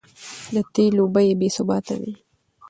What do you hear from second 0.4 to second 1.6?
د تېلو بیې بې